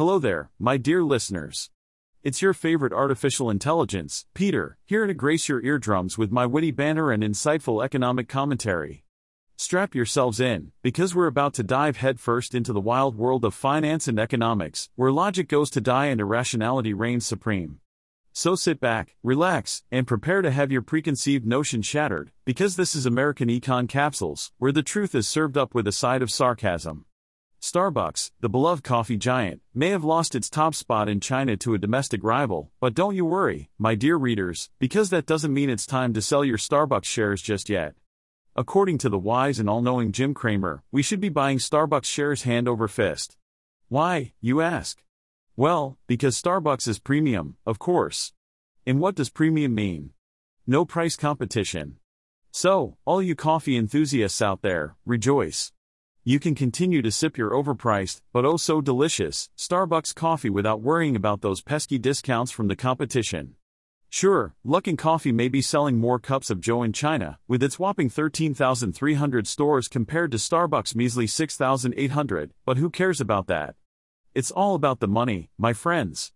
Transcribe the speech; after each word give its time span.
Hello 0.00 0.18
there, 0.18 0.48
my 0.58 0.78
dear 0.78 1.04
listeners. 1.04 1.68
It's 2.22 2.40
your 2.40 2.54
favorite 2.54 2.94
artificial 2.94 3.50
intelligence, 3.50 4.24
Peter, 4.32 4.78
here 4.86 5.06
to 5.06 5.12
grace 5.12 5.46
your 5.46 5.62
eardrums 5.62 6.16
with 6.16 6.32
my 6.32 6.46
witty 6.46 6.70
banter 6.70 7.12
and 7.12 7.22
insightful 7.22 7.84
economic 7.84 8.26
commentary. 8.26 9.04
Strap 9.58 9.94
yourselves 9.94 10.40
in, 10.40 10.72
because 10.80 11.14
we're 11.14 11.26
about 11.26 11.52
to 11.52 11.62
dive 11.62 11.98
headfirst 11.98 12.54
into 12.54 12.72
the 12.72 12.80
wild 12.80 13.14
world 13.18 13.44
of 13.44 13.52
finance 13.52 14.08
and 14.08 14.18
economics, 14.18 14.88
where 14.94 15.12
logic 15.12 15.48
goes 15.50 15.68
to 15.68 15.82
die 15.82 16.06
and 16.06 16.18
irrationality 16.18 16.94
reigns 16.94 17.26
supreme. 17.26 17.80
So 18.32 18.54
sit 18.54 18.80
back, 18.80 19.16
relax, 19.22 19.82
and 19.92 20.06
prepare 20.06 20.40
to 20.40 20.50
have 20.50 20.72
your 20.72 20.80
preconceived 20.80 21.46
notion 21.46 21.82
shattered, 21.82 22.30
because 22.46 22.76
this 22.76 22.96
is 22.96 23.04
American 23.04 23.50
Econ 23.50 23.86
Capsules, 23.86 24.50
where 24.56 24.72
the 24.72 24.82
truth 24.82 25.14
is 25.14 25.28
served 25.28 25.58
up 25.58 25.74
with 25.74 25.86
a 25.86 25.92
side 25.92 26.22
of 26.22 26.32
sarcasm. 26.32 27.04
Starbucks, 27.60 28.30
the 28.40 28.48
beloved 28.48 28.82
coffee 28.82 29.18
giant, 29.18 29.60
may 29.74 29.90
have 29.90 30.02
lost 30.02 30.34
its 30.34 30.48
top 30.48 30.74
spot 30.74 31.10
in 31.10 31.20
China 31.20 31.58
to 31.58 31.74
a 31.74 31.78
domestic 31.78 32.24
rival, 32.24 32.70
but 32.80 32.94
don't 32.94 33.14
you 33.14 33.26
worry, 33.26 33.68
my 33.78 33.94
dear 33.94 34.16
readers, 34.16 34.70
because 34.78 35.10
that 35.10 35.26
doesn't 35.26 35.52
mean 35.52 35.68
it's 35.68 35.84
time 35.84 36.14
to 36.14 36.22
sell 36.22 36.42
your 36.42 36.56
Starbucks 36.56 37.04
shares 37.04 37.42
just 37.42 37.68
yet. 37.68 37.94
According 38.56 38.96
to 38.98 39.10
the 39.10 39.18
wise 39.18 39.58
and 39.58 39.68
all 39.68 39.82
knowing 39.82 40.10
Jim 40.10 40.32
Cramer, 40.32 40.82
we 40.90 41.02
should 41.02 41.20
be 41.20 41.28
buying 41.28 41.58
Starbucks 41.58 42.06
shares 42.06 42.44
hand 42.44 42.66
over 42.66 42.88
fist. 42.88 43.36
Why, 43.88 44.32
you 44.40 44.62
ask? 44.62 45.02
Well, 45.54 45.98
because 46.06 46.40
Starbucks 46.40 46.88
is 46.88 46.98
premium, 46.98 47.58
of 47.66 47.78
course. 47.78 48.32
And 48.86 49.00
what 49.00 49.14
does 49.16 49.28
premium 49.28 49.74
mean? 49.74 50.12
No 50.66 50.86
price 50.86 51.14
competition. 51.14 51.98
So, 52.50 52.96
all 53.04 53.20
you 53.20 53.34
coffee 53.34 53.76
enthusiasts 53.76 54.40
out 54.40 54.62
there, 54.62 54.96
rejoice. 55.04 55.72
You 56.30 56.38
can 56.38 56.54
continue 56.54 57.02
to 57.02 57.10
sip 57.10 57.36
your 57.36 57.50
overpriced, 57.50 58.20
but 58.32 58.44
oh 58.44 58.56
so 58.56 58.80
delicious, 58.80 59.50
Starbucks 59.58 60.14
coffee 60.14 60.48
without 60.48 60.80
worrying 60.80 61.16
about 61.16 61.40
those 61.40 61.60
pesky 61.60 61.98
discounts 61.98 62.52
from 62.52 62.68
the 62.68 62.76
competition. 62.76 63.56
Sure, 64.10 64.54
Luckin 64.64 64.96
Coffee 64.96 65.32
may 65.32 65.48
be 65.48 65.60
selling 65.60 65.98
more 65.98 66.20
cups 66.20 66.48
of 66.48 66.60
Joe 66.60 66.84
in 66.84 66.92
China, 66.92 67.40
with 67.48 67.64
its 67.64 67.80
whopping 67.80 68.08
13,300 68.08 69.48
stores 69.48 69.88
compared 69.88 70.30
to 70.30 70.36
Starbucks' 70.36 70.94
measly 70.94 71.26
6,800, 71.26 72.52
but 72.64 72.76
who 72.76 72.90
cares 72.90 73.20
about 73.20 73.48
that? 73.48 73.74
It's 74.32 74.52
all 74.52 74.76
about 74.76 75.00
the 75.00 75.08
money, 75.08 75.50
my 75.58 75.72
friends. 75.72 76.30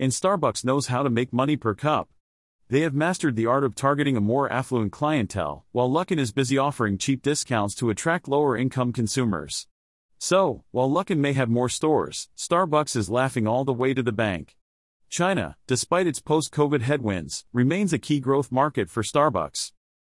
And 0.00 0.10
Starbucks 0.10 0.64
knows 0.64 0.86
how 0.86 1.02
to 1.02 1.10
make 1.10 1.34
money 1.34 1.58
per 1.58 1.74
cup. 1.74 2.08
They 2.68 2.80
have 2.80 2.94
mastered 2.94 3.36
the 3.36 3.44
art 3.44 3.62
of 3.62 3.74
targeting 3.74 4.16
a 4.16 4.22
more 4.22 4.50
affluent 4.50 4.90
clientele, 4.90 5.66
while 5.72 5.90
Luckin 5.90 6.18
is 6.18 6.32
busy 6.32 6.56
offering 6.56 6.96
cheap 6.96 7.20
discounts 7.20 7.74
to 7.76 7.90
attract 7.90 8.26
lower 8.26 8.56
income 8.56 8.90
consumers. 8.90 9.66
So, 10.18 10.64
while 10.70 10.88
Luckin 10.88 11.18
may 11.18 11.34
have 11.34 11.50
more 11.50 11.68
stores, 11.68 12.30
Starbucks 12.38 12.96
is 12.96 13.10
laughing 13.10 13.46
all 13.46 13.66
the 13.66 13.74
way 13.74 13.92
to 13.92 14.02
the 14.02 14.12
bank. 14.12 14.56
China, 15.10 15.56
despite 15.66 16.06
its 16.06 16.20
post 16.20 16.52
COVID 16.52 16.80
headwinds, 16.80 17.44
remains 17.52 17.92
a 17.92 17.98
key 17.98 18.18
growth 18.18 18.50
market 18.50 18.88
for 18.88 19.02
Starbucks. 19.02 19.72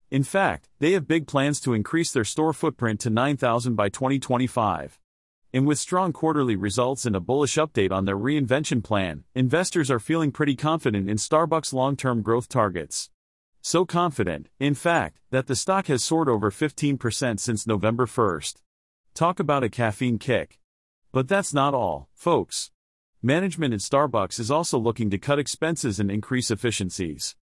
In 0.10 0.24
fact, 0.24 0.70
they 0.80 0.94
have 0.94 1.08
big 1.08 1.28
plans 1.28 1.60
to 1.62 1.76
increase 1.76 2.12
their 2.12 2.26
store 2.26 2.54
footprint 2.54 3.00
to 3.02 3.12
9,000 3.12 3.76
by 3.76 3.90
2025. 3.90 5.00
And 5.52 5.66
with 5.66 5.80
strong 5.80 6.14
quarterly 6.14 6.56
results 6.56 7.08
and 7.08 7.16
a 7.16 7.20
bullish 7.20 7.56
update 7.56 7.92
on 7.92 8.06
their 8.06 8.18
reinvention 8.18 8.84
plan, 8.84 9.24
investors 9.34 9.90
are 9.90 10.00
feeling 10.00 10.32
pretty 10.32 10.56
confident 10.56 11.10
in 11.10 11.18
Starbucks' 11.18 11.74
long 11.74 11.96
term 11.96 12.22
growth 12.22 12.48
targets. 12.48 13.10
So 13.62 13.84
confident, 13.84 14.50
in 14.60 14.76
fact, 14.76 15.20
that 15.32 15.48
the 15.48 15.56
stock 15.56 15.88
has 15.88 16.04
soared 16.04 16.30
over 16.30 16.52
15% 16.52 17.40
since 17.40 17.66
November 17.66 18.06
1st. 18.06 18.58
Talk 19.16 19.40
about 19.40 19.64
a 19.64 19.70
caffeine 19.70 20.20
kick. 20.20 20.60
But 21.12 21.28
that's 21.28 21.52
not 21.52 21.74
all, 21.74 22.10
folks. 22.14 22.70
Management 23.24 23.74
at 23.74 23.80
Starbucks 23.80 24.40
is 24.40 24.52
also 24.52 24.78
looking 24.78 25.10
to 25.10 25.18
cut 25.18 25.40
expenses 25.40 26.00
and 26.00 26.12
increase 26.12 26.52
efficiencies. 26.52 27.36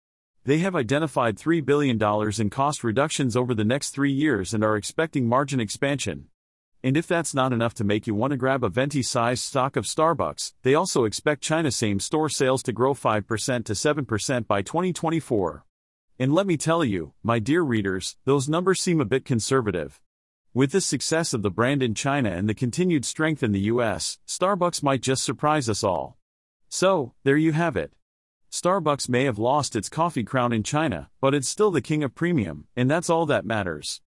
They 0.46 0.60
have 0.60 0.76
identified 0.76 1.38
$3 1.40 1.66
billion 1.66 2.00
in 2.40 2.50
cost 2.52 2.84
reductions 2.84 3.36
over 3.36 3.56
the 3.56 3.66
next 3.66 3.90
three 3.90 4.12
years 4.12 4.54
and 4.54 4.64
are 4.64 4.78
expecting 4.78 5.28
margin 5.28 5.60
expansion. 5.60 6.30
And 6.86 6.96
if 6.96 7.08
that's 7.08 7.34
not 7.34 7.52
enough 7.52 7.74
to 7.76 7.84
make 7.84 8.06
you 8.06 8.14
want 8.14 8.30
to 8.30 8.38
grab 8.38 8.64
a 8.64 8.70
venti 8.70 9.02
sized 9.02 9.42
stock 9.42 9.76
of 9.76 9.86
Starbucks, 9.86 10.54
they 10.62 10.76
also 10.76 11.06
expect 11.06 11.42
China 11.42 11.72
same 11.72 12.00
store 12.00 12.30
sales 12.30 12.62
to 12.62 12.72
grow 12.72 12.94
5% 12.94 13.66
to 13.66 13.74
7% 13.74 14.46
by 14.46 14.62
2024. 14.62 15.66
And 16.20 16.32
let 16.32 16.46
me 16.46 16.58
tell 16.58 16.86
you, 16.86 17.14
my 17.24 17.40
dear 17.40 17.64
readers, 17.64 18.18
those 18.26 18.48
numbers 18.48 18.82
seem 18.82 19.02
a 19.02 19.06
bit 19.06 19.26
conservative. 19.26 20.00
With 20.54 20.74
the 20.74 20.80
success 20.80 21.34
of 21.34 21.42
the 21.42 21.50
brand 21.50 21.82
in 21.82 21.96
China 21.96 22.30
and 22.30 22.48
the 22.48 22.54
continued 22.54 23.04
strength 23.04 23.42
in 23.42 23.52
the 23.52 23.62
US, 23.62 24.20
Starbucks 24.28 24.84
might 24.84 25.02
just 25.02 25.24
surprise 25.24 25.68
us 25.68 25.84
all. 25.84 26.20
So, 26.70 27.16
there 27.24 27.36
you 27.36 27.54
have 27.54 27.76
it. 27.76 27.94
Starbucks 28.52 29.10
may 29.10 29.24
have 29.24 29.40
lost 29.40 29.76
its 29.76 29.90
coffee 29.90 30.24
crown 30.24 30.54
in 30.54 30.62
China, 30.62 31.10
but 31.20 31.34
it's 31.34 31.50
still 31.50 31.72
the 31.72 31.82
king 31.82 32.04
of 32.04 32.14
premium, 32.14 32.68
and 32.76 32.92
that's 32.92 33.10
all 33.10 33.26
that 33.26 33.44
matters. 33.44 34.02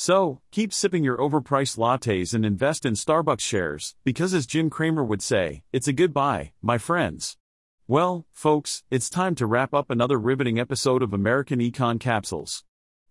So, 0.00 0.42
keep 0.52 0.72
sipping 0.72 1.02
your 1.02 1.16
overpriced 1.16 1.76
lattes 1.76 2.32
and 2.32 2.46
invest 2.46 2.86
in 2.86 2.92
Starbucks 2.92 3.40
shares, 3.40 3.96
because 4.04 4.32
as 4.32 4.46
Jim 4.46 4.70
Cramer 4.70 5.02
would 5.02 5.20
say, 5.20 5.64
it's 5.72 5.88
a 5.88 5.92
good 5.92 6.14
buy, 6.14 6.52
my 6.62 6.78
friends. 6.78 7.36
Well, 7.88 8.24
folks, 8.32 8.84
it's 8.92 9.10
time 9.10 9.34
to 9.34 9.46
wrap 9.46 9.74
up 9.74 9.90
another 9.90 10.16
riveting 10.16 10.60
episode 10.60 11.02
of 11.02 11.12
American 11.12 11.58
Econ 11.58 11.98
Capsules. 11.98 12.62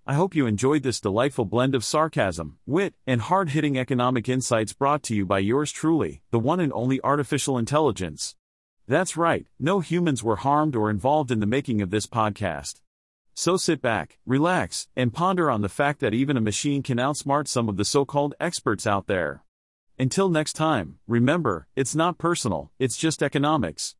I 0.05 0.13
hope 0.13 0.33
you 0.33 0.45
enjoyed 0.45 0.83
this 0.83 1.01
delightful 1.01 1.43
blend 1.43 1.75
of 1.75 1.83
sarcasm, 1.83 2.57
wit, 2.65 2.93
and 3.05 3.19
hard 3.19 3.49
hitting 3.49 3.77
economic 3.77 4.29
insights 4.29 4.71
brought 4.71 5.03
to 5.03 5.13
you 5.13 5.25
by 5.25 5.39
yours 5.39 5.73
truly, 5.73 6.21
the 6.31 6.39
one 6.39 6.61
and 6.61 6.71
only 6.71 7.01
artificial 7.03 7.57
intelligence. 7.57 8.37
That's 8.87 9.17
right, 9.17 9.45
no 9.59 9.81
humans 9.81 10.23
were 10.23 10.37
harmed 10.37 10.73
or 10.73 10.89
involved 10.89 11.31
in 11.31 11.41
the 11.41 11.45
making 11.45 11.81
of 11.81 11.89
this 11.89 12.07
podcast. 12.07 12.79
So 13.39 13.55
sit 13.55 13.83
back, 13.83 14.17
relax, 14.25 14.87
and 14.95 15.13
ponder 15.13 15.51
on 15.51 15.61
the 15.61 15.69
fact 15.69 15.99
that 15.99 16.15
even 16.15 16.37
a 16.37 16.41
machine 16.41 16.81
can 16.81 16.97
outsmart 16.97 17.47
some 17.47 17.69
of 17.69 17.77
the 17.77 17.85
so 17.85 18.03
called 18.03 18.33
experts 18.39 18.87
out 18.87 19.05
there. 19.05 19.43
Until 19.99 20.27
next 20.27 20.53
time, 20.53 20.97
remember, 21.07 21.67
it's 21.75 21.93
not 21.93 22.17
personal, 22.17 22.71
it's 22.79 22.97
just 22.97 23.21
economics. 23.21 23.93